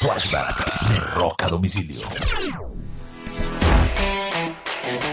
[0.00, 2.08] Flashback de Rock a Domicilio.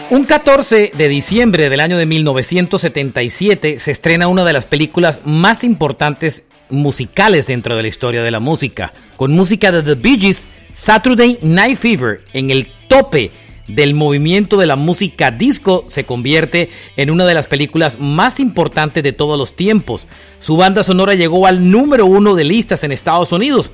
[0.10, 5.66] Un 14 de diciembre del año de 1977 se estrena una de las películas más
[5.66, 10.48] importantes musicales dentro de la historia de la música, con música de The Bee Gees,
[10.72, 13.32] Saturday Night Fever, en el tope
[13.68, 19.04] del movimiento de la música disco, se convierte en una de las películas más importantes
[19.04, 20.08] de todos los tiempos.
[20.40, 23.70] Su banda sonora llegó al número uno de listas en Estados Unidos.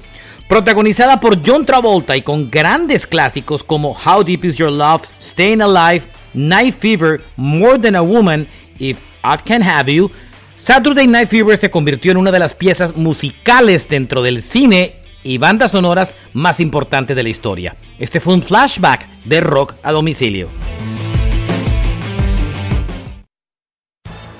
[0.53, 5.63] Protagonizada por John Travolta y con grandes clásicos como How Deep Is Your Love, Staying
[5.63, 8.45] Alive, Night Fever, More Than a Woman,
[8.77, 10.11] If I Can Have You,
[10.55, 15.39] Saturday Night Fever se convirtió en una de las piezas musicales dentro del cine y
[15.39, 17.75] bandas sonoras más importantes de la historia.
[17.97, 20.49] Este fue un flashback de rock a domicilio.